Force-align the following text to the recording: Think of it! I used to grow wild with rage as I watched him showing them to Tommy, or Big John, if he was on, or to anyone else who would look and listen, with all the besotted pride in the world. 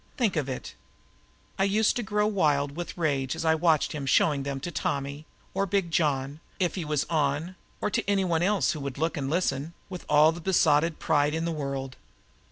Think 0.17 0.35
of 0.35 0.49
it! 0.49 0.73
I 1.59 1.63
used 1.63 1.95
to 1.95 2.01
grow 2.01 2.25
wild 2.25 2.75
with 2.75 2.97
rage 2.97 3.35
as 3.35 3.45
I 3.45 3.53
watched 3.53 3.91
him 3.91 4.07
showing 4.07 4.41
them 4.41 4.59
to 4.61 4.71
Tommy, 4.71 5.27
or 5.53 5.67
Big 5.67 5.91
John, 5.91 6.39
if 6.59 6.73
he 6.73 6.83
was 6.83 7.03
on, 7.03 7.55
or 7.81 7.91
to 7.91 8.09
anyone 8.09 8.41
else 8.41 8.71
who 8.71 8.79
would 8.79 8.97
look 8.97 9.15
and 9.15 9.29
listen, 9.29 9.75
with 9.89 10.03
all 10.09 10.31
the 10.31 10.41
besotted 10.41 10.97
pride 10.97 11.35
in 11.35 11.45
the 11.45 11.51
world. 11.51 11.97